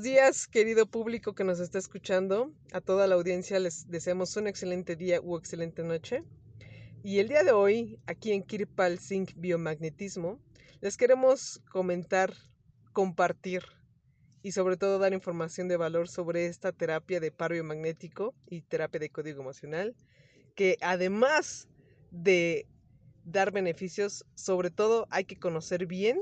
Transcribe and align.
Buenos 0.00 0.14
días, 0.14 0.46
querido 0.48 0.86
público 0.86 1.34
que 1.34 1.44
nos 1.44 1.60
está 1.60 1.76
escuchando. 1.76 2.54
A 2.72 2.80
toda 2.80 3.06
la 3.06 3.16
audiencia 3.16 3.60
les 3.60 3.86
deseamos 3.90 4.34
un 4.38 4.46
excelente 4.46 4.96
día 4.96 5.20
u 5.20 5.36
excelente 5.36 5.82
noche. 5.82 6.24
Y 7.04 7.18
el 7.18 7.28
día 7.28 7.42
de 7.42 7.52
hoy, 7.52 7.98
aquí 8.06 8.32
en 8.32 8.42
Kirpal 8.42 8.98
Zinc 8.98 9.32
Biomagnetismo, 9.36 10.40
les 10.80 10.96
queremos 10.96 11.60
comentar, 11.70 12.32
compartir 12.94 13.62
y 14.42 14.52
sobre 14.52 14.78
todo 14.78 14.98
dar 14.98 15.12
información 15.12 15.68
de 15.68 15.76
valor 15.76 16.08
sobre 16.08 16.46
esta 16.46 16.72
terapia 16.72 17.20
de 17.20 17.30
par 17.30 17.52
biomagnético 17.52 18.34
y 18.48 18.62
terapia 18.62 19.00
de 19.00 19.10
código 19.10 19.42
emocional, 19.42 19.94
que 20.54 20.78
además 20.80 21.68
de 22.10 22.66
dar 23.26 23.52
beneficios, 23.52 24.24
sobre 24.34 24.70
todo 24.70 25.06
hay 25.10 25.26
que 25.26 25.38
conocer 25.38 25.84
bien 25.84 26.18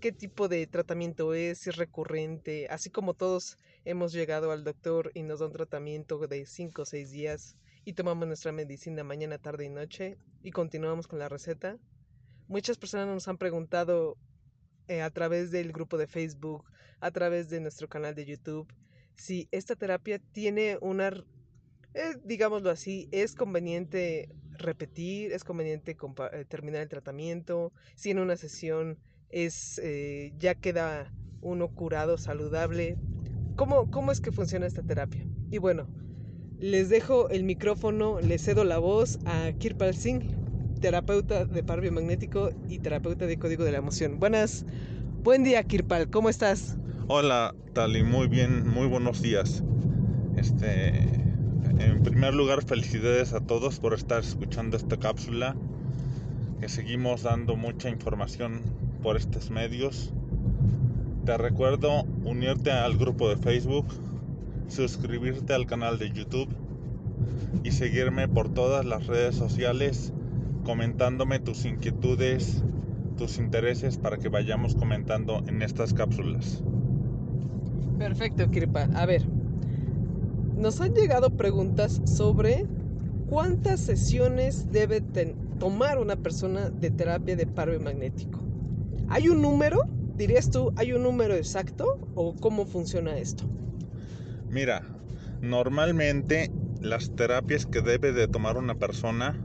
qué 0.00 0.12
tipo 0.12 0.48
de 0.48 0.66
tratamiento 0.66 1.34
es, 1.34 1.58
si 1.58 1.70
es 1.70 1.76
recurrente, 1.76 2.66
así 2.68 2.90
como 2.90 3.14
todos 3.14 3.58
hemos 3.84 4.12
llegado 4.12 4.50
al 4.50 4.64
doctor 4.64 5.10
y 5.14 5.22
nos 5.22 5.40
da 5.40 5.46
un 5.46 5.52
tratamiento 5.52 6.18
de 6.18 6.46
5 6.46 6.82
o 6.82 6.84
6 6.84 7.10
días 7.10 7.56
y 7.84 7.94
tomamos 7.94 8.26
nuestra 8.26 8.52
medicina 8.52 9.04
mañana, 9.04 9.38
tarde 9.38 9.64
y 9.64 9.68
noche 9.68 10.18
y 10.42 10.50
continuamos 10.50 11.06
con 11.06 11.18
la 11.18 11.28
receta. 11.28 11.78
Muchas 12.48 12.78
personas 12.78 13.08
nos 13.08 13.28
han 13.28 13.38
preguntado 13.38 14.16
eh, 14.88 15.02
a 15.02 15.10
través 15.10 15.50
del 15.50 15.72
grupo 15.72 15.98
de 15.98 16.06
Facebook, 16.06 16.64
a 17.00 17.10
través 17.10 17.48
de 17.48 17.60
nuestro 17.60 17.88
canal 17.88 18.14
de 18.14 18.24
YouTube, 18.24 18.68
si 19.16 19.48
esta 19.50 19.76
terapia 19.76 20.18
tiene 20.18 20.78
una, 20.80 21.08
eh, 21.94 22.16
digámoslo 22.24 22.70
así, 22.70 23.08
es 23.10 23.34
conveniente 23.34 24.28
repetir, 24.52 25.32
es 25.32 25.44
conveniente 25.44 25.96
eh, 26.32 26.44
terminar 26.44 26.82
el 26.82 26.88
tratamiento, 26.88 27.72
si 27.94 28.10
en 28.10 28.18
una 28.18 28.36
sesión 28.36 28.98
es 29.30 29.80
eh, 29.82 30.32
ya 30.38 30.54
queda 30.54 31.12
uno 31.40 31.68
curado, 31.68 32.18
saludable. 32.18 32.96
¿Cómo, 33.56 33.90
¿Cómo 33.90 34.12
es 34.12 34.20
que 34.20 34.32
funciona 34.32 34.66
esta 34.66 34.82
terapia? 34.82 35.26
Y 35.50 35.58
bueno, 35.58 35.86
les 36.58 36.88
dejo 36.88 37.28
el 37.30 37.44
micrófono, 37.44 38.20
les 38.20 38.42
cedo 38.42 38.64
la 38.64 38.78
voz 38.78 39.18
a 39.24 39.52
Kirpal 39.58 39.94
Singh, 39.94 40.22
terapeuta 40.80 41.44
de 41.44 41.62
par 41.62 41.80
biomagnético 41.80 42.50
y 42.68 42.78
terapeuta 42.78 43.26
de 43.26 43.38
código 43.38 43.64
de 43.64 43.72
la 43.72 43.78
emoción. 43.78 44.18
Buenas, 44.18 44.66
buen 45.22 45.44
día 45.44 45.62
Kirpal, 45.62 46.10
¿cómo 46.10 46.28
estás? 46.28 46.76
Hola 47.08 47.54
Tali, 47.72 48.02
muy 48.02 48.26
bien, 48.26 48.68
muy 48.68 48.86
buenos 48.86 49.22
días. 49.22 49.62
Este, 50.36 50.88
en 51.78 52.02
primer 52.02 52.34
lugar, 52.34 52.64
felicidades 52.64 53.32
a 53.32 53.40
todos 53.40 53.78
por 53.78 53.94
estar 53.94 54.20
escuchando 54.20 54.76
esta 54.76 54.96
cápsula. 54.98 55.56
Que 56.60 56.70
seguimos 56.70 57.22
dando 57.22 57.54
mucha 57.54 57.90
información 57.90 58.62
por 59.06 59.16
estos 59.16 59.52
medios. 59.52 60.12
Te 61.24 61.38
recuerdo 61.38 62.02
unirte 62.24 62.72
al 62.72 62.96
grupo 62.96 63.28
de 63.28 63.36
Facebook, 63.36 63.86
suscribirte 64.66 65.54
al 65.54 65.64
canal 65.64 65.96
de 66.00 66.10
YouTube 66.10 66.48
y 67.62 67.70
seguirme 67.70 68.26
por 68.26 68.48
todas 68.48 68.84
las 68.84 69.06
redes 69.06 69.36
sociales 69.36 70.12
comentándome 70.64 71.38
tus 71.38 71.66
inquietudes, 71.66 72.64
tus 73.16 73.38
intereses 73.38 73.96
para 73.96 74.16
que 74.16 74.28
vayamos 74.28 74.74
comentando 74.74 75.40
en 75.46 75.62
estas 75.62 75.94
cápsulas. 75.94 76.64
Perfecto, 78.00 78.50
Kirpa. 78.50 78.88
A 78.92 79.06
ver, 79.06 79.24
nos 80.56 80.80
han 80.80 80.94
llegado 80.94 81.30
preguntas 81.30 82.02
sobre 82.06 82.66
cuántas 83.28 83.78
sesiones 83.78 84.72
debe 84.72 85.00
tomar 85.60 85.98
una 85.98 86.16
persona 86.16 86.70
de 86.70 86.90
terapia 86.90 87.36
de 87.36 87.46
paro 87.46 87.78
magnético. 87.78 88.45
¿Hay 89.08 89.28
un 89.28 89.40
número? 89.40 89.82
¿Dirías 90.16 90.50
tú, 90.50 90.72
hay 90.76 90.92
un 90.92 91.04
número 91.04 91.36
exacto 91.36 92.08
o 92.14 92.34
cómo 92.34 92.66
funciona 92.66 93.16
esto? 93.18 93.44
Mira, 94.50 94.82
normalmente 95.40 96.50
las 96.80 97.14
terapias 97.14 97.66
que 97.66 97.82
debe 97.82 98.12
de 98.12 98.26
tomar 98.26 98.56
una 98.56 98.74
persona 98.74 99.38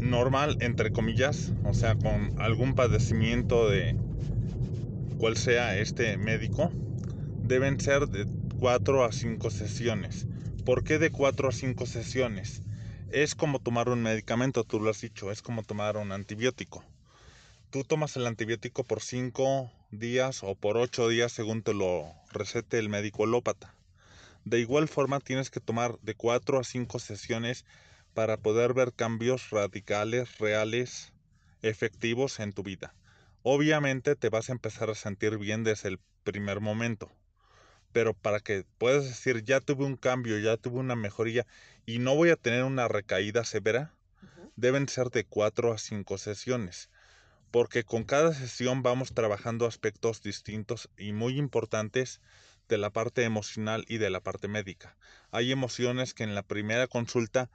normal, 0.00 0.56
entre 0.60 0.92
comillas, 0.92 1.52
o 1.64 1.74
sea, 1.74 1.94
con 1.94 2.40
algún 2.40 2.74
padecimiento 2.74 3.68
de 3.68 3.96
cual 5.18 5.36
sea 5.36 5.76
este 5.76 6.16
médico, 6.16 6.72
deben 7.42 7.78
ser 7.80 8.08
de 8.08 8.26
4 8.58 9.04
a 9.04 9.12
5 9.12 9.50
sesiones. 9.50 10.26
¿Por 10.64 10.84
qué 10.84 10.98
de 10.98 11.10
4 11.10 11.48
a 11.48 11.52
5 11.52 11.84
sesiones? 11.84 12.62
Es 13.10 13.34
como 13.34 13.58
tomar 13.58 13.90
un 13.90 14.02
medicamento, 14.02 14.64
tú 14.64 14.80
lo 14.80 14.88
has 14.88 15.02
dicho, 15.02 15.30
es 15.30 15.42
como 15.42 15.62
tomar 15.64 15.98
un 15.98 16.12
antibiótico 16.12 16.82
tú 17.70 17.84
tomas 17.84 18.16
el 18.16 18.26
antibiótico 18.26 18.82
por 18.82 19.00
5 19.00 19.70
días 19.92 20.42
o 20.42 20.56
por 20.56 20.76
8 20.76 21.08
días 21.08 21.30
según 21.30 21.62
te 21.62 21.72
lo 21.72 22.12
recete 22.32 22.80
el 22.80 22.88
médico 22.88 23.22
holópata. 23.22 23.74
De 24.44 24.58
igual 24.58 24.88
forma 24.88 25.20
tienes 25.20 25.50
que 25.50 25.60
tomar 25.60 25.96
de 26.00 26.14
4 26.14 26.58
a 26.58 26.64
5 26.64 26.98
sesiones 26.98 27.64
para 28.12 28.38
poder 28.38 28.74
ver 28.74 28.92
cambios 28.92 29.50
radicales, 29.50 30.38
reales, 30.38 31.12
efectivos 31.62 32.40
en 32.40 32.52
tu 32.52 32.64
vida. 32.64 32.92
Obviamente 33.44 34.16
te 34.16 34.30
vas 34.30 34.48
a 34.48 34.52
empezar 34.52 34.90
a 34.90 34.96
sentir 34.96 35.38
bien 35.38 35.62
desde 35.62 35.90
el 35.90 36.00
primer 36.24 36.60
momento. 36.60 37.12
Pero 37.92 38.14
para 38.14 38.40
que 38.40 38.64
puedas 38.78 39.04
decir 39.04 39.44
ya 39.44 39.60
tuve 39.60 39.84
un 39.84 39.96
cambio, 39.96 40.40
ya 40.40 40.56
tuve 40.56 40.80
una 40.80 40.96
mejoría 40.96 41.46
y 41.86 42.00
no 42.00 42.16
voy 42.16 42.30
a 42.30 42.36
tener 42.36 42.64
una 42.64 42.88
recaída 42.88 43.44
severa, 43.44 43.94
deben 44.56 44.88
ser 44.88 45.10
de 45.10 45.24
4 45.24 45.72
a 45.72 45.78
5 45.78 46.18
sesiones 46.18 46.90
porque 47.50 47.84
con 47.84 48.04
cada 48.04 48.32
sesión 48.32 48.82
vamos 48.82 49.12
trabajando 49.12 49.66
aspectos 49.66 50.22
distintos 50.22 50.88
y 50.96 51.12
muy 51.12 51.38
importantes 51.38 52.20
de 52.68 52.78
la 52.78 52.90
parte 52.90 53.24
emocional 53.24 53.84
y 53.88 53.98
de 53.98 54.10
la 54.10 54.20
parte 54.20 54.46
médica. 54.46 54.96
Hay 55.32 55.50
emociones 55.50 56.14
que 56.14 56.22
en 56.22 56.34
la 56.34 56.42
primera 56.42 56.86
consulta 56.86 57.50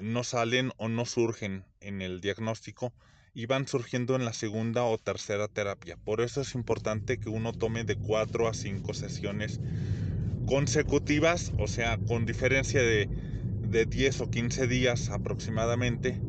no 0.00 0.22
salen 0.22 0.70
o 0.76 0.88
no 0.88 1.04
surgen 1.04 1.64
en 1.80 2.00
el 2.00 2.20
diagnóstico 2.20 2.92
y 3.34 3.46
van 3.46 3.66
surgiendo 3.66 4.14
en 4.14 4.24
la 4.24 4.32
segunda 4.32 4.84
o 4.84 4.98
tercera 4.98 5.48
terapia. 5.48 5.96
Por 5.96 6.20
eso 6.20 6.40
es 6.40 6.54
importante 6.54 7.18
que 7.18 7.28
uno 7.28 7.52
tome 7.52 7.84
de 7.84 7.96
4 7.96 8.48
a 8.48 8.54
5 8.54 8.94
sesiones 8.94 9.60
consecutivas, 10.46 11.52
o 11.58 11.66
sea, 11.66 11.98
con 11.98 12.26
diferencia 12.26 12.82
de, 12.82 13.08
de 13.68 13.86
10 13.86 14.20
o 14.20 14.30
15 14.30 14.66
días 14.68 15.10
aproximadamente. 15.10 16.20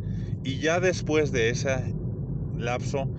Y 0.44 0.58
ya 0.58 0.80
después 0.80 1.32
de 1.32 1.50
esa 1.50 1.84
lapso, 2.58 3.10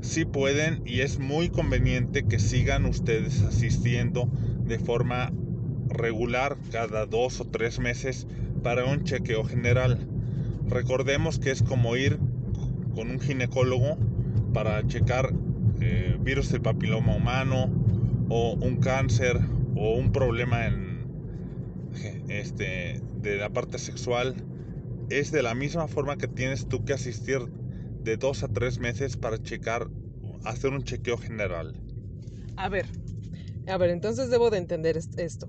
si 0.00 0.24
pueden 0.24 0.82
y 0.84 1.00
es 1.00 1.18
muy 1.18 1.48
conveniente 1.48 2.24
que 2.24 2.38
sigan 2.38 2.86
ustedes 2.86 3.42
asistiendo 3.42 4.28
de 4.64 4.78
forma 4.78 5.32
regular 5.88 6.56
cada 6.70 7.06
dos 7.06 7.40
o 7.40 7.44
tres 7.44 7.78
meses 7.78 8.26
para 8.62 8.84
un 8.84 9.04
chequeo 9.04 9.44
general. 9.44 10.06
Recordemos 10.68 11.38
que 11.38 11.50
es 11.50 11.62
como 11.62 11.96
ir 11.96 12.18
con 12.94 13.10
un 13.10 13.20
ginecólogo 13.20 13.96
para 14.52 14.86
checar 14.86 15.32
eh, 15.80 16.16
virus 16.20 16.50
del 16.50 16.62
papiloma 16.62 17.16
humano 17.16 17.70
o 18.28 18.54
un 18.54 18.76
cáncer 18.76 19.38
o 19.74 19.94
un 19.94 20.12
problema 20.12 20.66
en 20.66 20.92
este 22.28 23.00
de 23.20 23.36
la 23.36 23.50
parte 23.50 23.78
sexual 23.78 24.34
es 25.10 25.30
de 25.30 25.42
la 25.42 25.54
misma 25.54 25.88
forma 25.88 26.16
que 26.16 26.26
tienes 26.26 26.66
tú 26.66 26.84
que 26.84 26.92
asistir 26.92 27.40
de 28.04 28.16
dos 28.16 28.42
a 28.42 28.48
tres 28.48 28.78
meses 28.78 29.16
para 29.16 29.42
checar, 29.42 29.86
hacer 30.44 30.70
un 30.70 30.82
chequeo 30.82 31.16
general. 31.16 31.74
A 32.56 32.68
ver, 32.68 32.86
a 33.66 33.76
ver, 33.76 33.90
entonces 33.90 34.30
debo 34.30 34.50
de 34.50 34.58
entender 34.58 34.96
esto. 34.96 35.48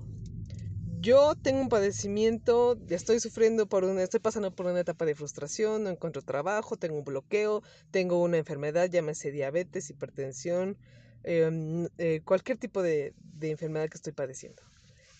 Yo 1.00 1.34
tengo 1.34 1.60
un 1.60 1.68
padecimiento, 1.68 2.78
estoy 2.88 3.20
sufriendo 3.20 3.66
por 3.66 3.84
una, 3.84 4.02
estoy 4.02 4.20
pasando 4.20 4.54
por 4.54 4.66
una 4.66 4.80
etapa 4.80 5.04
de 5.04 5.14
frustración, 5.14 5.84
no 5.84 5.90
encuentro 5.90 6.22
trabajo, 6.22 6.76
tengo 6.76 6.96
un 6.96 7.04
bloqueo, 7.04 7.62
tengo 7.90 8.22
una 8.22 8.38
enfermedad, 8.38 8.88
llámese 8.90 9.30
diabetes, 9.30 9.90
hipertensión, 9.90 10.78
em, 11.22 11.88
eh, 11.98 12.22
cualquier 12.24 12.56
tipo 12.56 12.80
de, 12.82 13.12
de 13.18 13.50
enfermedad 13.50 13.88
que 13.90 13.98
estoy 13.98 14.14
padeciendo. 14.14 14.62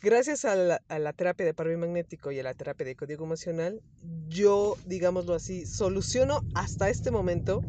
Gracias 0.05 0.45
a 0.45 0.55
la, 0.55 1.13
terapia 1.15 1.47
de 1.47 1.55
paro 1.55 1.71
magnético 1.79 2.31
y 2.31 2.39
a 2.39 2.43
la 2.43 2.53
terapia 2.53 2.85
de 2.85 2.95
código 2.95 3.25
emocional, 3.25 3.81
yo, 4.29 4.77
digámoslo 4.85 5.33
así, 5.33 5.65
soluciono 5.65 6.43
hasta 6.55 6.91
este 6.91 7.11
momento 7.11 7.63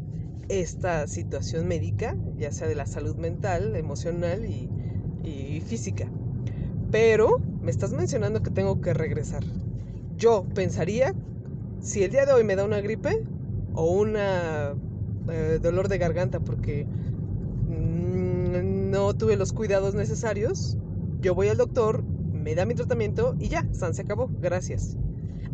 esta 0.50 1.08
situación 1.08 1.66
médica, 1.66 2.18
ya 2.36 2.52
sea 2.52 2.68
de 2.68 2.76
la 2.76 2.88
salud 2.88 3.16
mental, 3.16 3.78
emocional 3.78 4.44
y, 4.44 5.62
física. 5.66 6.12
Pero 6.92 7.40
me 7.62 7.72
estás 7.72 7.94
mencionando 7.94 8.44
que 8.44 8.52
tengo 8.52 8.82
que 8.82 8.94
regresar. 8.94 9.46
Yo 10.18 10.46
pensaría, 10.54 11.16
si 11.80 12.04
el 12.04 12.12
día 12.12 12.26
de 12.26 12.34
hoy 12.34 12.44
me 12.44 12.58
da 12.58 12.66
una 12.66 12.82
gripe 12.82 13.24
o 13.74 13.94
un 13.94 14.16
eh, 14.18 15.60
dolor 15.62 15.88
de 15.88 15.98
garganta 15.98 16.42
porque 16.42 16.86
no 17.70 19.14
tuve 19.14 19.38
los 19.38 19.54
cuidados 19.54 19.96
necesarios, 19.96 20.78
yo 21.22 21.34
voy 21.34 21.48
al 21.48 21.58
doctor, 21.58 22.04
me 22.46 22.54
da 22.54 22.64
mi 22.64 22.76
tratamiento 22.76 23.36
y 23.40 23.50
ya, 23.50 23.68
San 23.74 23.96
se 23.96 24.04
acabó, 24.04 24.30
gracias. 24.40 24.96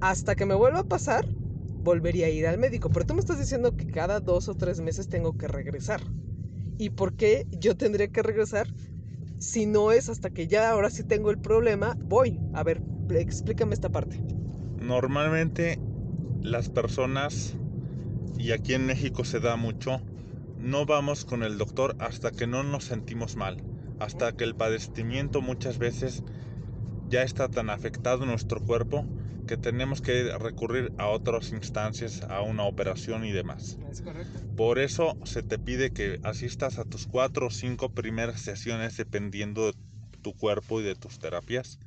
Hasta 0.02 0.36
que 0.36 0.46
me 0.46 0.56
vuelva 0.56 0.80
a 0.80 0.84
pasar, 0.84 1.26
volvería 1.26 2.26
a 2.26 2.30
ir 2.30 2.46
al 2.46 2.58
médico. 2.58 2.90
Pero 2.90 3.06
tú 3.06 3.14
me 3.14 3.22
estás 3.22 3.40
diciendo 3.40 3.78
que 3.78 3.88
cada 3.88 4.20
dos 4.20 4.50
o 4.50 4.56
tres 4.56 4.82
meses 4.82 5.08
tengo 5.08 5.38
que 5.38 5.48
regresar. 5.48 6.02
¿Y 6.78 6.90
por 6.90 7.14
qué 7.14 7.48
yo 7.50 7.78
tendría 7.78 8.10
que 8.10 8.22
regresar? 8.22 8.68
Si 9.38 9.66
no 9.66 9.94
es 9.94 10.10
hasta 10.10 10.32
que 10.32 10.48
ya 10.48 10.70
ahora 10.70 10.90
sí 10.90 11.06
tengo 11.06 11.32
el 11.32 11.40
problema, 11.40 11.96
voy. 11.98 12.42
A 12.54 12.62
ver, 12.62 12.82
explícame 13.10 13.74
esta 13.74 13.88
parte. 13.88 14.22
Normalmente 14.82 15.80
las 16.42 16.68
personas, 16.68 17.56
y 18.38 18.52
aquí 18.52 18.74
en 18.74 18.86
México 18.86 19.24
se 19.24 19.40
da 19.40 19.56
mucho, 19.56 20.02
no 20.60 20.86
vamos 20.86 21.24
con 21.24 21.44
el 21.44 21.58
doctor 21.58 21.96
hasta 22.00 22.32
que 22.32 22.48
no 22.48 22.64
nos 22.64 22.84
sentimos 22.84 23.38
mal, 23.38 23.64
hasta 24.00 24.34
que 24.34 24.44
el 24.44 24.56
padecimiento 24.56 25.42
muchas 25.42 25.78
veces 25.78 26.22
ya 27.12 27.24
está 27.24 27.50
tan 27.50 27.70
afectado 27.70 28.26
nuestro 28.26 28.62
cuerpo 28.62 29.06
que 29.46 29.58
tenemos 29.58 30.02
que 30.02 30.32
recurrir 30.40 30.94
a 30.98 31.08
otras 31.08 31.52
instancias, 31.52 32.24
a 32.24 32.42
una 32.42 32.64
operación 32.64 33.26
y 33.26 33.34
demás. 33.34 33.78
Es 33.92 34.02
correcto. 34.02 34.40
Por 34.56 34.80
eso 34.80 35.18
se 35.26 35.44
te 35.44 35.60
pide 35.60 35.92
que 35.92 36.20
asistas 36.24 36.80
a 36.80 36.86
tus 36.86 37.08
cuatro 37.08 37.48
o 37.48 37.52
cinco 37.52 37.90
primeras 37.90 38.40
sesiones 38.40 38.96
dependiendo 38.96 39.68
de 39.68 39.74
tu 40.22 40.34
cuerpo 40.34 40.80
y 40.80 40.84
de 40.84 40.96
tus 40.96 41.20
terapias. 41.20 41.80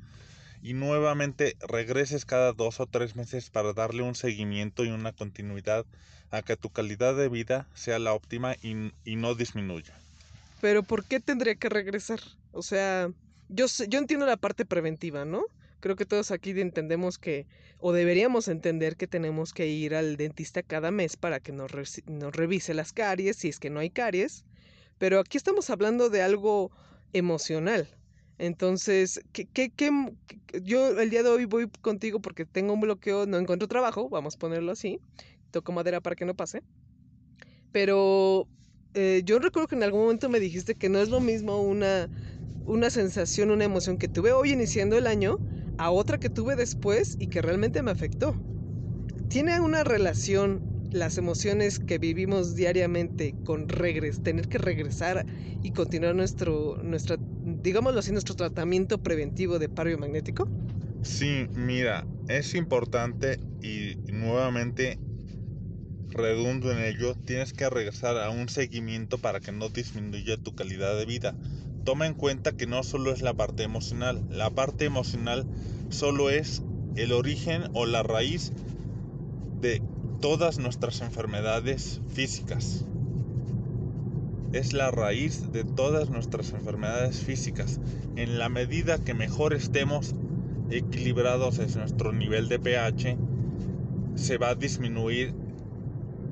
Y 0.61 0.73
nuevamente 0.73 1.55
regreses 1.67 2.25
cada 2.25 2.53
dos 2.53 2.79
o 2.79 2.85
tres 2.85 3.15
meses 3.15 3.49
para 3.49 3.73
darle 3.73 4.03
un 4.03 4.13
seguimiento 4.13 4.85
y 4.85 4.89
una 4.89 5.11
continuidad 5.11 5.87
a 6.29 6.43
que 6.43 6.55
tu 6.55 6.69
calidad 6.69 7.15
de 7.15 7.29
vida 7.29 7.67
sea 7.73 7.97
la 7.97 8.13
óptima 8.13 8.55
y, 8.61 8.91
y 9.03 9.15
no 9.15 9.33
disminuya. 9.33 9.95
Pero 10.61 10.83
¿por 10.83 11.03
qué 11.03 11.19
tendría 11.19 11.55
que 11.55 11.69
regresar? 11.69 12.19
O 12.51 12.61
sea, 12.61 13.09
yo, 13.49 13.65
yo 13.87 13.99
entiendo 13.99 14.25
la 14.25 14.37
parte 14.37 14.65
preventiva, 14.65 15.25
¿no? 15.25 15.45
Creo 15.79 15.95
que 15.95 16.05
todos 16.05 16.31
aquí 16.31 16.51
entendemos 16.59 17.17
que, 17.17 17.45
o 17.79 17.93
deberíamos 17.93 18.47
entender 18.47 18.95
que 18.95 19.07
tenemos 19.07 19.53
que 19.53 19.67
ir 19.67 19.93
al 19.93 20.17
dentista 20.17 20.63
cada 20.63 20.89
mes 20.89 21.15
para 21.15 21.39
que 21.39 21.51
nos, 21.51 21.71
nos 22.07 22.35
revise 22.35 22.73
las 22.73 22.91
caries, 22.91 23.37
si 23.37 23.49
es 23.49 23.59
que 23.59 23.69
no 23.69 23.79
hay 23.79 23.89
caries. 23.89 24.45
Pero 24.97 25.19
aquí 25.19 25.37
estamos 25.37 25.69
hablando 25.69 26.09
de 26.09 26.21
algo 26.21 26.71
emocional. 27.13 27.87
Entonces, 28.37 29.21
¿qué, 29.31 29.45
qué, 29.45 29.69
qué, 29.69 29.91
yo 30.63 30.99
el 30.99 31.09
día 31.09 31.23
de 31.23 31.29
hoy 31.29 31.45
voy 31.45 31.69
contigo 31.81 32.19
porque 32.19 32.45
tengo 32.45 32.73
un 32.73 32.81
bloqueo, 32.81 33.25
no 33.25 33.37
encuentro 33.37 33.67
trabajo, 33.67 34.09
vamos 34.09 34.35
a 34.35 34.39
ponerlo 34.39 34.71
así. 34.71 34.99
Toco 35.51 35.71
madera 35.71 36.01
para 36.01 36.15
que 36.15 36.25
no 36.25 36.33
pase. 36.33 36.63
Pero 37.71 38.47
eh, 38.93 39.21
yo 39.25 39.39
recuerdo 39.39 39.67
que 39.67 39.75
en 39.75 39.83
algún 39.83 40.01
momento 40.01 40.29
me 40.29 40.39
dijiste 40.39 40.75
que 40.75 40.89
no 40.89 40.99
es 40.99 41.09
lo 41.09 41.19
mismo 41.19 41.61
una, 41.61 42.09
una 42.65 42.89
sensación, 42.89 43.51
una 43.51 43.65
emoción 43.65 43.97
que 43.97 44.09
tuve 44.09 44.33
hoy 44.33 44.51
iniciando 44.53 44.97
el 44.97 45.07
año 45.07 45.37
a 45.77 45.91
otra 45.91 46.17
que 46.17 46.29
tuve 46.29 46.55
después 46.55 47.15
y 47.19 47.27
que 47.27 47.41
realmente 47.41 47.83
me 47.83 47.91
afectó. 47.91 48.37
¿Tiene 49.27 49.59
una 49.61 49.83
relación 49.83 50.63
las 50.91 51.17
emociones 51.17 51.79
que 51.79 51.97
vivimos 51.99 52.55
diariamente 52.55 53.37
con 53.43 53.67
regres, 53.67 54.21
tener 54.21 54.47
que 54.47 54.57
regresar 54.59 55.25
y 55.61 55.71
continuar 55.71 56.15
nuestro, 56.15 56.77
nuestra, 56.83 57.17
digámoslo 57.41 57.99
así, 57.99 58.11
nuestro 58.11 58.35
tratamiento 58.35 58.99
preventivo 58.99 59.59
de 59.59 59.69
paro 59.69 59.97
magnético? 59.97 60.51
Sí, 61.01 61.47
mira, 61.53 62.09
es 62.27 62.53
importante 62.55 63.39
y 63.61 63.95
nuevamente 64.07 64.99
redundo 66.09 66.71
en 66.71 66.79
ello, 66.79 67.15
tienes 67.25 67.53
que 67.53 67.69
regresar 67.69 68.17
a 68.17 68.29
un 68.29 68.49
seguimiento 68.49 69.19
para 69.19 69.39
que 69.39 69.51
no 69.51 69.69
disminuya 69.69 70.37
tu 70.37 70.53
calidad 70.53 70.97
de 70.97 71.05
vida 71.05 71.37
toma 71.85 72.07
en 72.07 72.15
cuenta 72.15 72.51
que 72.57 72.65
no 72.67 72.83
solo 72.83 73.13
es 73.13 73.21
la 73.21 73.35
parte 73.35 73.63
emocional, 73.63 74.25
la 74.29 74.49
parte 74.49 74.85
emocional 74.85 75.45
solo 75.89 76.29
es 76.29 76.63
el 76.95 77.13
origen 77.13 77.65
o 77.73 77.85
la 77.85 78.03
raíz 78.03 78.51
de 79.61 79.81
todas 80.19 80.57
nuestras 80.57 81.01
enfermedades 81.01 82.01
físicas. 82.09 82.85
Es 84.51 84.73
la 84.73 84.89
raíz 84.89 85.51
de 85.51 85.63
todas 85.63 86.09
nuestras 86.09 86.51
enfermedades 86.53 87.19
físicas. 87.19 87.79
En 88.15 88.39
la 88.39 88.49
medida 88.49 88.97
que 88.97 89.13
mejor 89.13 89.53
estemos 89.53 90.15
equilibrados 90.71 91.59
en 91.59 91.71
nuestro 91.73 92.13
nivel 92.13 92.49
de 92.49 92.59
pH, 92.59 93.17
se 94.15 94.37
va 94.37 94.49
a 94.49 94.55
disminuir 94.55 95.35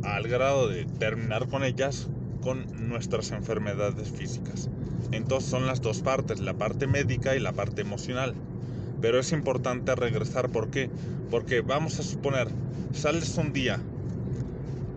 al 0.04 0.28
grado 0.28 0.70
de 0.70 0.86
terminar 0.86 1.48
con 1.48 1.64
ellas 1.64 2.10
con 2.44 2.90
nuestras 2.90 3.32
enfermedades 3.32 4.10
físicas. 4.10 4.70
Entonces 5.12 5.50
son 5.50 5.66
las 5.66 5.82
dos 5.82 6.02
partes, 6.02 6.40
la 6.40 6.54
parte 6.54 6.88
médica 6.88 7.36
y 7.36 7.40
la 7.40 7.54
parte 7.54 7.82
emocional. 7.82 8.36
Pero 9.02 9.20
es 9.20 9.32
importante 9.32 9.96
regresar, 9.96 10.50
¿por 10.50 10.70
qué? 10.70 10.90
Porque 11.32 11.62
vamos 11.62 12.00
a 12.00 12.04
suponer, 12.04 12.48
sales 12.94 13.38
un 13.38 13.54
día 13.54 13.80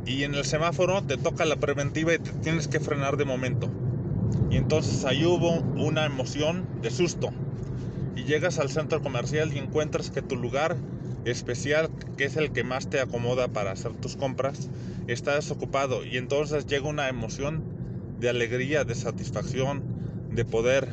y 0.07 0.23
en 0.23 0.35
el 0.35 0.45
semáforo 0.45 1.03
te 1.03 1.17
toca 1.17 1.45
la 1.45 1.57
preventiva 1.57 2.15
y 2.15 2.19
tienes 2.19 2.69
que 2.69 2.81
frenar 2.81 3.17
de 3.17 3.25
momento. 3.25 3.69
Y 4.51 4.57
entonces 4.57 5.05
ahí 5.05 5.25
hubo 5.25 5.61
una 5.77 6.07
emoción 6.07 6.67
de 6.81 6.91
susto. 6.91 7.31
Y 8.17 8.25
llegas 8.25 8.59
al 8.59 8.71
centro 8.71 9.03
comercial 9.03 9.53
y 9.55 9.59
encuentras 9.59 10.11
que 10.11 10.23
tu 10.23 10.37
lugar 10.37 10.77
especial, 11.25 11.91
que 12.17 12.25
es 12.25 12.37
el 12.37 12.53
que 12.53 12.65
más 12.65 12.89
te 12.89 13.01
acomoda 13.01 13.49
para 13.49 13.73
hacer 13.73 13.93
tus 13.93 14.17
compras, 14.17 14.69
está 15.07 15.35
desocupado. 15.35 16.05
Y 16.05 16.17
entonces 16.17 16.67
llega 16.67 16.89
una 16.89 17.09
emoción 17.09 17.63
de 18.19 18.29
alegría, 18.29 18.85
de 18.85 18.95
satisfacción, 18.95 19.83
de 20.31 20.45
poder. 20.45 20.89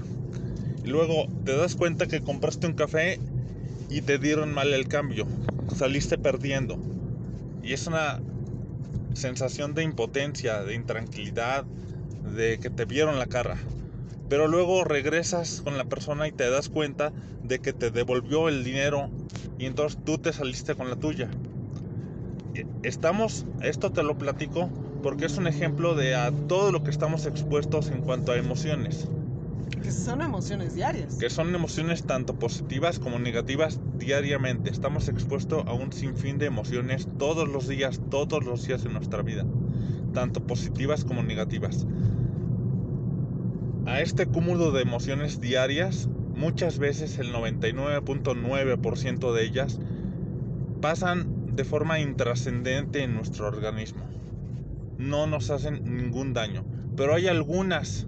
Y 0.84 0.90
luego 0.90 1.28
te 1.46 1.56
das 1.56 1.76
cuenta 1.76 2.08
que 2.08 2.22
compraste 2.22 2.68
un 2.68 2.74
café 2.74 3.20
y 3.90 4.02
te 4.02 4.18
dieron 4.18 4.54
mal 4.54 4.74
el 4.74 4.88
cambio. 4.88 5.26
Saliste 5.76 6.18
perdiendo. 6.18 6.78
Y 7.64 7.74
es 7.74 7.88
una 7.88 8.20
sensación 9.14 9.74
de 9.74 9.84
impotencia, 9.84 10.64
de 10.64 10.76
intranquilidad, 10.76 11.64
de 12.36 12.58
que 12.60 12.70
te 12.70 12.86
vieron 12.86 13.20
la 13.20 13.28
cara. 13.28 13.58
Pero 14.34 14.48
luego 14.48 14.84
regresas 14.84 15.62
con 15.62 15.78
la 15.78 15.84
persona 15.84 16.28
y 16.28 16.32
te 16.32 16.50
das 16.50 16.68
cuenta 16.68 17.14
de 17.44 17.60
que 17.60 17.72
te 17.72 17.92
devolvió 17.92 18.50
el 18.50 18.64
dinero 18.64 19.12
y 19.60 19.68
entonces 19.68 20.00
tú 20.04 20.18
te 20.18 20.34
saliste 20.34 20.74
con 20.74 20.90
la 20.90 20.96
tuya. 20.96 21.30
E, 22.56 22.66
estamos, 22.82 23.46
esto 23.62 23.92
te 23.92 24.02
lo 24.02 24.18
platico 24.18 24.72
porque 25.04 25.28
es 25.28 25.38
un 25.38 25.46
ejemplo 25.46 25.94
de 25.94 26.16
a 26.16 26.32
todo 26.32 26.72
lo 26.72 26.84
que 26.84 26.90
estamos 26.90 27.28
expuestos 27.28 27.92
en 27.92 28.02
cuanto 28.02 28.32
a 28.32 28.38
emociones. 28.38 29.08
Que 29.84 29.92
son 29.92 30.24
emociones 30.24 30.74
diarias. 30.74 31.14
Que 31.20 31.30
son 31.30 31.54
emociones 31.54 32.02
tanto 32.02 32.34
positivas 32.34 32.98
como 32.98 33.20
negativas 33.20 33.80
diariamente. 34.00 34.72
Estamos 34.72 35.10
expuestos 35.10 35.64
a 35.68 35.74
un 35.74 35.94
sinfín 35.94 36.40
de 36.40 36.48
emociones 36.48 37.08
todos 37.20 37.48
los 37.48 37.68
días, 37.68 38.02
todos 38.10 38.44
los 38.44 38.66
días 38.66 38.84
de 38.84 38.90
nuestra 38.90 39.22
vida. 39.22 39.46
Tanto 40.12 40.42
positivas 40.42 41.06
como 41.06 41.22
negativas. 41.22 41.86
A 43.86 44.00
este 44.00 44.26
cúmulo 44.26 44.72
de 44.72 44.82
emociones 44.82 45.42
diarias, 45.42 46.08
muchas 46.36 46.80
veces 46.80 47.20
el 47.20 47.34
99.9% 47.34 49.34
de 49.34 49.44
ellas 49.44 49.80
pasan 50.82 51.56
de 51.56 51.66
forma 51.66 52.00
intrascendente 52.00 53.04
en 53.04 53.14
nuestro 53.14 53.48
organismo. 53.48 54.08
No 54.98 55.28
nos 55.28 55.50
hacen 55.50 55.98
ningún 55.98 56.34
daño. 56.34 56.64
Pero 56.96 57.16
hay 57.16 57.28
algunas 57.28 58.08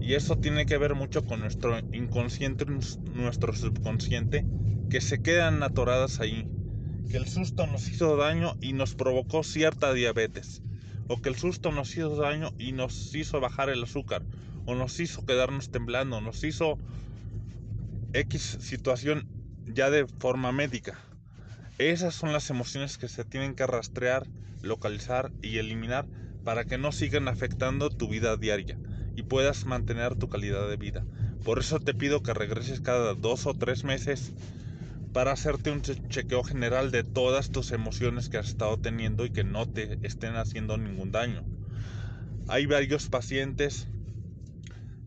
y 0.00 0.14
eso 0.14 0.36
tiene 0.36 0.66
que 0.66 0.78
ver 0.78 0.96
mucho 0.96 1.24
con 1.24 1.38
nuestro 1.40 1.78
inconsciente, 1.92 2.66
nuestro 3.14 3.52
subconsciente, 3.52 4.44
que 4.90 5.00
se 5.00 5.22
quedan 5.22 5.62
atoradas 5.62 6.18
ahí. 6.18 6.48
Que 7.08 7.18
el 7.18 7.28
susto 7.28 7.68
nos 7.68 7.88
hizo 7.88 8.16
daño 8.16 8.56
y 8.60 8.72
nos 8.72 8.96
provocó 8.96 9.44
cierta 9.44 9.92
diabetes. 9.92 10.60
O 11.06 11.22
que 11.22 11.28
el 11.28 11.36
susto 11.36 11.70
nos 11.70 11.96
hizo 11.96 12.16
daño 12.16 12.50
y 12.58 12.72
nos 12.72 13.14
hizo 13.14 13.40
bajar 13.40 13.70
el 13.70 13.84
azúcar. 13.84 14.24
O 14.64 14.74
nos 14.74 14.98
hizo 15.00 15.24
quedarnos 15.24 15.70
temblando. 15.70 16.20
Nos 16.20 16.44
hizo 16.44 16.78
X 18.12 18.58
situación 18.60 19.26
ya 19.66 19.90
de 19.90 20.06
forma 20.06 20.52
médica. 20.52 20.98
Esas 21.78 22.14
son 22.14 22.32
las 22.32 22.50
emociones 22.50 22.98
que 22.98 23.08
se 23.08 23.24
tienen 23.24 23.54
que 23.54 23.66
rastrear, 23.66 24.26
localizar 24.62 25.32
y 25.40 25.58
eliminar 25.58 26.06
para 26.44 26.64
que 26.64 26.78
no 26.78 26.92
sigan 26.92 27.28
afectando 27.28 27.90
tu 27.90 28.08
vida 28.08 28.36
diaria 28.36 28.78
y 29.16 29.22
puedas 29.22 29.66
mantener 29.66 30.14
tu 30.16 30.28
calidad 30.28 30.68
de 30.68 30.76
vida. 30.76 31.04
Por 31.44 31.58
eso 31.58 31.80
te 31.80 31.94
pido 31.94 32.22
que 32.22 32.34
regreses 32.34 32.80
cada 32.80 33.14
dos 33.14 33.46
o 33.46 33.54
tres 33.54 33.84
meses 33.84 34.32
para 35.12 35.32
hacerte 35.32 35.70
un 35.70 35.82
chequeo 35.82 36.42
general 36.42 36.90
de 36.90 37.04
todas 37.04 37.50
tus 37.50 37.72
emociones 37.72 38.28
que 38.28 38.38
has 38.38 38.48
estado 38.48 38.78
teniendo 38.78 39.24
y 39.26 39.30
que 39.30 39.44
no 39.44 39.66
te 39.66 39.98
estén 40.06 40.36
haciendo 40.36 40.78
ningún 40.78 41.12
daño. 41.12 41.42
Hay 42.48 42.66
varios 42.66 43.08
pacientes 43.08 43.88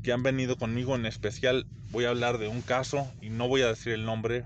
que 0.06 0.14
han 0.14 0.22
venido 0.22 0.56
conmigo 0.56 0.96
en 0.96 1.08
especial. 1.08 1.66
Voy 1.90 2.06
a 2.06 2.10
hablar 2.10 2.38
de 2.38 2.48
un 2.48 2.62
caso 2.62 3.12
y 3.22 3.32
no 3.32 3.48
voy 3.48 3.64
a 3.64 3.70
decir 3.70 3.92
el 3.92 4.06
nombre 4.06 4.46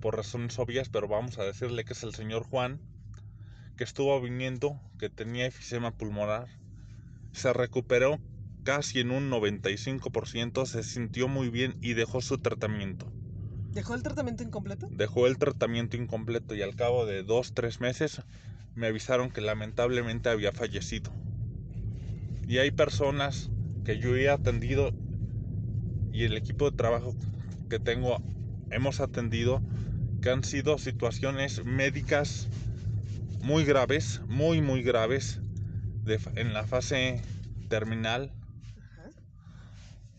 por 0.00 0.16
razones 0.16 0.58
obvias, 0.58 0.88
pero 0.88 1.06
vamos 1.06 1.38
a 1.38 1.44
decirle 1.44 1.84
que 1.84 1.92
es 1.92 2.02
el 2.04 2.14
señor 2.14 2.44
Juan, 2.44 2.80
que 3.76 3.84
estuvo 3.84 4.18
viniendo, 4.18 4.80
que 4.98 5.10
tenía 5.10 5.44
efisema 5.44 5.90
pulmonar, 5.90 6.48
se 7.32 7.52
recuperó 7.52 8.18
casi 8.62 9.00
en 9.00 9.10
un 9.10 9.30
95%, 9.30 10.64
se 10.64 10.82
sintió 10.82 11.28
muy 11.28 11.50
bien 11.50 11.76
y 11.82 11.92
dejó 11.92 12.22
su 12.22 12.38
tratamiento. 12.38 13.12
¿Dejó 13.74 13.94
el 13.94 14.02
tratamiento 14.02 14.42
incompleto? 14.42 14.88
Dejó 14.90 15.26
el 15.26 15.36
tratamiento 15.36 15.98
incompleto 15.98 16.54
y 16.54 16.62
al 16.62 16.76
cabo 16.76 17.04
de 17.04 17.24
dos, 17.24 17.52
tres 17.52 17.82
meses 17.82 18.22
me 18.74 18.86
avisaron 18.86 19.30
que 19.32 19.42
lamentablemente 19.42 20.30
había 20.30 20.50
fallecido. 20.50 21.12
Y 22.46 22.56
hay 22.56 22.70
personas 22.70 23.50
que 23.88 23.98
yo 23.98 24.14
he 24.16 24.28
atendido 24.28 24.92
y 26.12 26.24
el 26.24 26.36
equipo 26.36 26.70
de 26.70 26.76
trabajo 26.76 27.16
que 27.70 27.78
tengo 27.78 28.18
hemos 28.70 29.00
atendido 29.00 29.62
que 30.20 30.28
han 30.28 30.44
sido 30.44 30.76
situaciones 30.76 31.64
médicas 31.64 32.48
muy 33.40 33.64
graves, 33.64 34.20
muy, 34.28 34.60
muy 34.60 34.82
graves, 34.82 35.40
en 36.34 36.52
la 36.52 36.64
fase 36.64 37.22
terminal. 37.70 38.30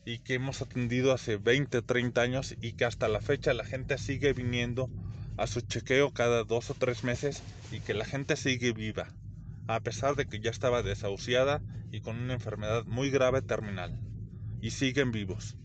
Y 0.04 0.18
que 0.18 0.34
hemos 0.34 0.64
atendido 0.64 1.14
hace 1.14 1.38
20, 1.38 1.84
30 1.84 2.22
años 2.22 2.56
y 2.60 2.72
que 2.72 2.86
hasta 2.86 3.08
la 3.08 3.22
fecha 3.22 3.54
la 3.54 3.66
gente 3.66 4.00
sigue 4.00 4.34
viniendo 4.34 4.90
a 5.38 5.46
su 5.46 5.62
chequeo 5.62 6.12
cada 6.12 6.44
dos 6.44 6.72
o 6.72 6.74
tres 6.74 7.04
meses 7.04 7.44
y 7.72 7.82
que 7.82 7.94
la 7.94 8.06
gente 8.06 8.36
sigue 8.36 8.74
viva, 8.74 9.10
a 9.68 9.80
pesar 9.82 10.16
de 10.16 10.26
que 10.26 10.40
ya 10.40 10.50
estaba 10.50 10.82
desahuciada 10.82 11.62
y 11.92 12.02
con 12.02 12.18
una 12.18 12.34
enfermedad 12.34 12.86
muy 12.86 13.10
grave 13.10 13.42
terminal, 13.42 14.00
y 14.62 14.72
siguen 14.72 15.12
vivos. 15.12 15.56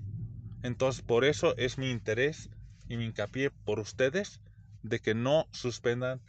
Entonces 0.63 1.03
por 1.03 1.25
eso 1.25 1.57
es 1.57 1.79
mi 1.79 1.91
interés 1.91 2.51
y 2.89 2.97
mi 2.97 3.05
hincapié 3.05 3.51
por 3.51 3.79
ustedes 3.79 4.41
de 4.83 5.01
que 5.01 5.15
no 5.15 5.49
suspendan 5.53 6.21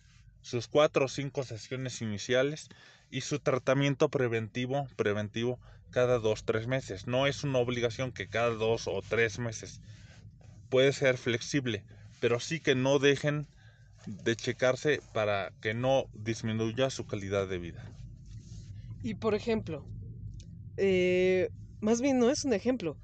sus 0.42 0.68
cuatro 0.68 1.06
o 1.06 1.08
cinco 1.08 1.44
sesiones 1.44 2.02
iniciales 2.02 2.70
y 3.10 3.22
su 3.22 3.40
tratamiento 3.40 4.10
preventivo 4.10 4.88
preventivo 4.96 5.60
cada 5.92 6.20
dos 6.20 6.44
tres 6.44 6.68
meses. 6.68 7.08
No 7.08 7.28
es 7.28 7.44
una 7.44 7.60
obligación 7.60 8.12
que 8.12 8.28
cada 8.28 8.50
dos 8.50 8.88
o 8.88 9.02
tres 9.02 9.40
meses. 9.40 9.82
Puede 10.70 10.92
ser 10.92 11.18
flexible 11.18 11.84
pero 12.20 12.40
sí 12.40 12.60
que 12.60 12.76
no 12.76 13.00
dejen 13.00 13.48
de 14.08 14.36
checarse 14.36 15.02
para 15.14 15.52
que 15.62 15.74
no 15.74 16.06
disminuya 16.14 16.90
su 16.90 17.06
calidad 17.06 17.48
de 17.48 17.60
vida 17.60 17.84
y 19.06 19.14
por 19.14 19.36
ejemplo 19.36 19.86
eh, 20.78 21.50
más 21.80 22.02
bien 22.02 22.18
no 22.18 22.32
es 22.32 22.44
un 22.44 22.54
ejemplo 22.54 22.98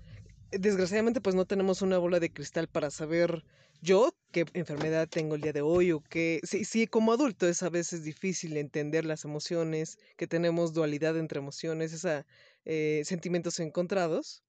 desgraciadamente 0.52 1.22
pues 1.22 1.36
no 1.36 1.46
tenemos 1.46 1.84
una 1.84 2.00
bola 2.00 2.20
de 2.20 2.34
cristal 2.34 2.68
para 2.68 2.90
saber 2.90 3.46
yo 3.82 4.16
qué 4.32 4.46
enfermedad 4.54 5.08
tengo 5.08 5.36
el 5.36 5.42
día 5.42 5.54
de 5.54 5.62
hoy 5.62 5.92
o 5.92 6.02
qué... 6.02 6.40
Sí, 6.44 6.66
sí, 6.66 6.86
como 6.86 7.14
adulto 7.14 7.48
es 7.48 7.64
a 7.64 7.70
veces 7.70 8.04
difícil 8.04 8.56
entender 8.58 9.06
las 9.06 9.26
emociones, 9.26 9.98
que 10.18 10.28
tenemos 10.28 10.74
dualidad 10.74 11.18
entre 11.18 11.40
emociones, 11.40 11.92
esa, 11.92 12.28
eh, 12.64 13.02
sentimientos 13.06 13.60
encontrados. 13.60 14.44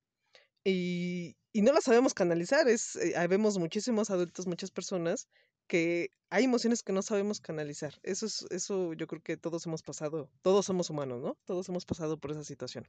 Y, 0.64 1.36
y, 1.50 1.62
no 1.62 1.72
las 1.72 1.84
sabemos 1.84 2.12
canalizar. 2.12 2.68
Es, 2.68 2.96
eh, 2.96 3.14
vemos 3.26 3.56
muchísimos 3.56 4.10
adultos, 4.10 4.46
muchas 4.46 4.70
personas 4.70 5.28
que 5.66 6.10
hay 6.30 6.44
emociones 6.44 6.82
que 6.82 6.92
no 6.92 7.02
sabemos 7.02 7.40
canalizar. 7.40 7.94
Eso 8.02 8.26
es, 8.26 8.46
eso 8.50 8.94
yo 8.94 9.06
creo 9.06 9.22
que 9.22 9.36
todos 9.36 9.66
hemos 9.66 9.82
pasado, 9.82 10.30
todos 10.40 10.66
somos 10.66 10.88
humanos, 10.90 11.20
¿no? 11.20 11.36
Todos 11.44 11.68
hemos 11.68 11.84
pasado 11.84 12.18
por 12.18 12.30
esa 12.30 12.44
situación. 12.44 12.88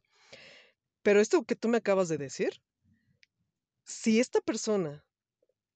Pero 1.01 1.20
esto 1.20 1.44
que 1.44 1.56
tú 1.56 1.68
me 1.68 1.77
acabas 1.77 2.08
de 2.08 2.18
decir, 2.18 2.62
si 3.84 4.20
esta 4.20 4.39
persona 4.39 5.03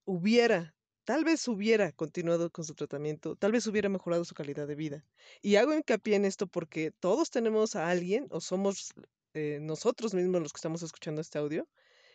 hubiera, 0.06 0.74
tal 1.04 1.24
vez 1.24 1.46
hubiera 1.46 1.92
continuado 1.92 2.50
con 2.50 2.64
su 2.64 2.74
tratamiento, 2.74 3.36
tal 3.36 3.52
vez 3.52 3.66
hubiera 3.66 3.90
mejorado 3.90 4.24
su 4.24 4.34
calidad 4.34 4.66
de 4.66 4.74
vida. 4.74 5.04
Y 5.42 5.56
hago 5.56 5.74
hincapié 5.74 6.16
en 6.16 6.24
esto 6.24 6.46
porque 6.46 6.90
todos 6.90 7.30
tenemos 7.30 7.76
a 7.76 7.90
alguien 7.90 8.26
o 8.30 8.40
somos 8.40 8.94
eh, 9.34 9.58
nosotros 9.60 10.14
mismos 10.14 10.40
los 10.40 10.52
que 10.52 10.58
estamos 10.58 10.82
escuchando 10.82 11.20
este 11.20 11.38
audio, 11.38 11.68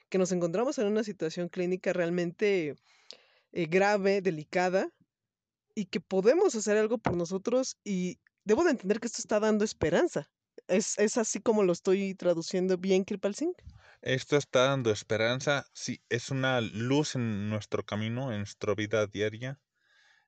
que 0.10 0.18
nos 0.18 0.32
encontramos 0.32 0.80
en 0.80 0.88
una 0.88 1.04
situación 1.04 1.50
clínica 1.50 1.94
realmente 1.94 2.76
eh, 3.54 3.66
grave, 3.68 4.22
delicada, 4.22 4.90
y 5.76 5.86
que 5.86 6.00
podemos 6.00 6.56
hacer 6.56 6.78
algo 6.78 6.98
por 6.98 7.16
nosotros 7.16 7.78
y 7.84 8.20
debo 8.44 8.64
de 8.64 8.72
entender 8.72 9.00
que 9.00 9.08
esto 9.08 9.22
está 9.22 9.40
dando 9.40 9.64
esperanza. 9.64 10.30
¿Es, 10.68 10.98
es 11.00 11.18
así 11.18 11.40
como 11.40 11.64
lo 11.64 11.74
estoy 11.74 12.16
traduciendo 12.16 12.78
bien, 12.78 13.06
Kirpal 13.06 13.36
Singh? 13.36 13.56
Esto 14.02 14.38
está 14.38 14.66
dando 14.66 14.92
esperanza, 14.92 15.66
sí, 15.74 16.04
es 16.10 16.30
una 16.30 16.60
luz 16.60 17.16
en 17.16 17.50
nuestro 17.50 17.86
camino, 17.86 18.32
en 18.32 18.40
nuestra 18.40 18.76
vida 18.76 19.08
diaria. 19.08 19.60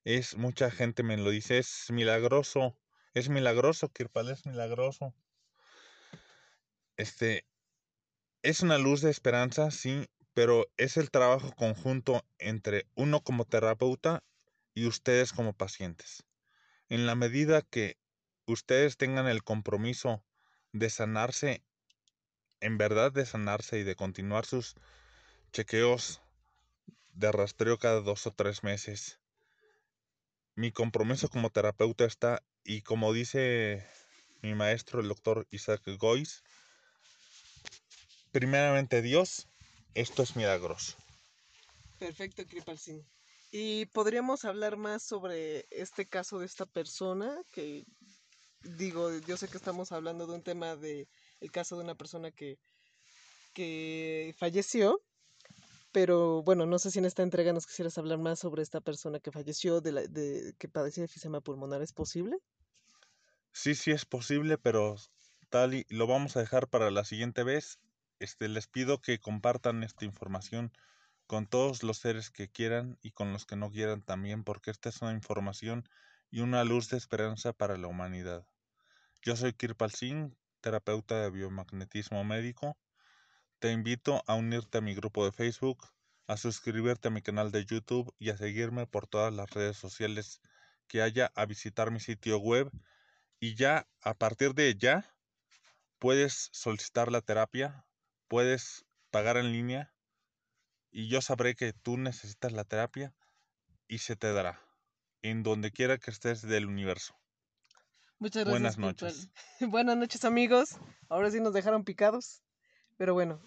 Es 0.04 0.38
mucha 0.38 0.72
gente 0.72 1.04
me 1.04 1.18
lo 1.18 1.30
dice, 1.30 1.58
es 1.58 1.88
milagroso, 1.90 2.80
es 3.14 3.30
milagroso, 3.30 3.90
Kirpal 3.90 4.30
es 4.30 4.46
milagroso. 4.46 5.14
Este 6.96 7.46
es 8.44 8.62
una 8.62 8.78
luz 8.78 9.02
de 9.02 9.12
esperanza, 9.12 9.72
sí, 9.72 10.08
pero 10.36 10.68
es 10.78 10.98
el 10.98 11.10
trabajo 11.10 11.52
conjunto 11.56 12.24
entre 12.38 12.86
uno 12.94 13.22
como 13.22 13.46
terapeuta 13.46 14.24
y 14.76 14.86
ustedes 14.86 15.34
como 15.34 15.54
pacientes. 15.54 16.24
En 16.90 17.08
la 17.08 17.16
medida 17.16 17.64
que 17.64 17.98
ustedes 18.46 18.98
tengan 18.98 19.28
el 19.28 19.44
compromiso 19.44 20.24
de 20.74 20.92
sanarse 20.92 21.64
en 22.60 22.78
verdad 22.78 23.12
de 23.12 23.26
sanarse 23.26 23.80
y 23.80 23.84
de 23.84 23.96
continuar 23.96 24.46
sus 24.46 24.76
chequeos 25.52 26.22
de 27.14 27.32
rastreo 27.32 27.78
cada 27.78 28.02
dos 28.02 28.28
o 28.28 28.32
tres 28.32 28.64
meses. 28.64 29.20
Mi 30.56 30.72
compromiso 30.72 31.30
como 31.30 31.50
terapeuta 31.50 32.06
está, 32.06 32.44
y 32.64 32.82
como 32.82 33.14
dice 33.14 33.88
mi 34.42 34.54
maestro, 34.54 35.00
el 35.00 35.08
doctor 35.08 35.48
Isaac 35.52 35.82
Gois, 35.98 36.44
primeramente 38.32 39.02
Dios, 39.02 39.48
esto 39.96 40.24
es 40.24 40.36
milagroso. 40.36 40.96
Perfecto, 41.98 42.46
Kripal 42.46 42.78
Y 43.52 43.86
podríamos 43.88 44.46
hablar 44.46 44.78
más 44.78 45.02
sobre 45.02 45.66
este 45.72 46.06
caso 46.06 46.40
de 46.40 46.46
esta 46.46 46.66
persona, 46.66 47.42
que 47.52 47.86
digo, 48.62 49.18
yo 49.20 49.38
sé 49.38 49.48
que 49.48 49.58
estamos 49.58 49.92
hablando 49.92 50.28
de 50.28 50.34
un 50.34 50.44
tema 50.44 50.76
de 50.76 51.08
el 51.40 51.52
caso 51.52 51.78
de 51.78 51.84
una 51.84 51.96
persona 51.96 52.32
que, 52.32 52.58
que 53.54 54.36
falleció. 54.38 55.02
Pero 55.92 56.44
bueno, 56.44 56.66
no 56.66 56.78
sé 56.78 56.92
si 56.92 57.00
en 57.00 57.06
esta 57.06 57.24
entrega 57.24 57.54
nos 57.54 57.66
quisieras 57.66 57.98
hablar 57.98 58.20
más 58.20 58.40
sobre 58.40 58.62
esta 58.62 58.82
persona 58.82 59.22
que 59.22 59.32
falleció, 59.32 59.80
de, 59.80 59.94
la, 59.94 60.02
de 60.02 60.54
que 60.60 60.68
padecía 60.68 61.02
de 61.02 61.06
enfisema 61.06 61.40
pulmonar. 61.40 61.82
¿Es 61.82 61.94
posible? 61.94 62.38
Sí, 63.54 63.76
sí 63.76 63.92
es 63.92 64.04
posible, 64.04 64.58
pero 64.58 64.98
tal 65.50 65.74
y 65.74 65.86
lo 65.88 66.06
vamos 66.06 66.36
a 66.36 66.42
dejar 66.42 66.68
para 66.68 66.92
la 66.92 67.06
siguiente 67.06 67.44
vez. 67.44 67.80
Este, 68.20 68.48
les 68.48 68.68
pido 68.68 69.02
que 69.02 69.20
compartan 69.20 69.84
esta 69.84 70.06
información 70.06 70.72
con 71.28 71.48
todos 71.48 71.84
los 71.84 71.98
seres 71.98 72.30
que 72.30 72.50
quieran 72.50 72.98
y 73.02 73.12
con 73.12 73.34
los 73.34 73.46
que 73.46 73.56
no 73.56 73.72
quieran 73.72 74.02
también, 74.02 74.44
porque 74.44 74.72
esta 74.72 74.90
es 74.90 75.02
una 75.02 75.12
información 75.12 75.88
y 76.30 76.42
una 76.42 76.64
luz 76.64 76.90
de 76.90 76.98
esperanza 76.98 77.54
para 77.54 77.78
la 77.78 77.88
humanidad. 77.88 78.46
Yo 79.22 79.36
soy 79.36 79.54
Kirpal 79.54 79.92
Singh, 79.92 80.36
terapeuta 80.62 81.22
de 81.22 81.32
biomagnetismo 81.32 82.24
médico. 82.24 82.78
Te 83.60 83.72
invito 83.72 84.24
a 84.28 84.36
unirte 84.36 84.78
a 84.78 84.82
mi 84.82 84.94
grupo 84.94 85.26
de 85.26 85.32
Facebook, 85.32 85.88
a 86.28 86.38
suscribirte 86.38 87.08
a 87.08 87.12
mi 87.12 87.22
canal 87.22 87.52
de 87.52 87.66
YouTube 87.66 88.14
y 88.20 88.30
a 88.30 88.38
seguirme 88.38 88.88
por 88.88 89.08
todas 89.08 89.34
las 89.34 89.50
redes 89.52 89.78
sociales 89.78 90.42
que 90.88 91.02
haya, 91.02 91.32
a 91.36 91.46
visitar 91.46 91.92
mi 91.92 92.00
sitio 92.00 92.38
web 92.38 92.72
y 93.40 93.56
ya 93.56 93.88
a 94.02 94.14
partir 94.14 94.54
de 94.54 94.76
ya 94.76 95.16
puedes 96.00 96.50
solicitar 96.52 97.12
la 97.12 97.22
terapia, 97.22 97.86
puedes 98.36 98.84
pagar 99.12 99.38
en 99.38 99.54
línea 99.54 99.94
y 100.92 101.08
yo 101.08 101.22
sabré 101.22 101.56
que 101.56 101.72
tú 101.72 101.96
necesitas 101.96 102.52
la 102.52 102.66
terapia 102.66 103.16
y 103.88 104.00
se 104.00 104.18
te 104.18 104.34
dará 104.34 104.60
en 105.22 105.42
donde 105.42 105.72
quiera 105.72 105.98
que 106.00 106.12
estés 106.12 106.42
del 106.42 106.66
universo. 106.66 107.16
Muchas 108.20 108.44
gracias. 108.44 108.52
Buenas 108.52 108.78
noches. 108.78 109.30
Buenas 109.62 109.96
noches 109.96 110.26
amigos. 110.26 110.76
Ahora 111.08 111.32
sí 111.32 111.40
nos 111.40 111.54
dejaron 111.54 111.86
picados. 111.86 112.44
Pero 112.98 113.14
bueno, 113.14 113.40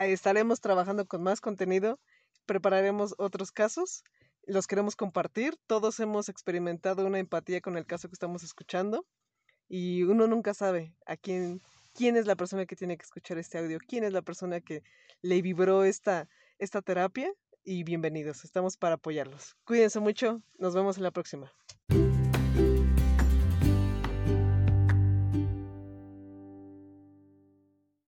estaremos 0.00 0.60
trabajando 0.60 1.06
con 1.06 1.22
más 1.22 1.40
contenido. 1.40 2.00
Prepararemos 2.44 3.14
otros 3.18 3.52
casos. 3.52 4.02
Los 4.48 4.66
queremos 4.66 4.96
compartir. 4.96 5.56
Todos 5.68 6.00
hemos 6.00 6.28
experimentado 6.28 7.06
una 7.06 7.20
empatía 7.20 7.60
con 7.60 7.76
el 7.76 7.86
caso 7.86 8.08
que 8.08 8.14
estamos 8.14 8.42
escuchando. 8.42 9.06
Y 9.68 10.02
uno 10.02 10.26
nunca 10.26 10.54
sabe 10.54 10.92
a 11.06 11.16
quién, 11.16 11.62
quién 11.94 12.16
es 12.16 12.26
la 12.26 12.36
persona 12.36 12.66
que 12.66 12.76
tiene 12.76 12.96
que 12.96 13.04
escuchar 13.04 13.38
este 13.38 13.58
audio, 13.58 13.78
quién 13.86 14.04
es 14.04 14.12
la 14.12 14.22
persona 14.22 14.60
que 14.60 14.82
le 15.22 15.40
vibró 15.40 15.84
esta, 15.84 16.28
esta 16.58 16.82
terapia. 16.82 17.32
Y 17.64 17.82
bienvenidos, 17.84 18.44
estamos 18.44 18.76
para 18.76 18.96
apoyarlos. 18.96 19.56
Cuídense 19.64 19.98
mucho, 20.00 20.42
nos 20.58 20.74
vemos 20.74 20.98
en 20.98 21.04
la 21.04 21.12
próxima. 21.12 21.50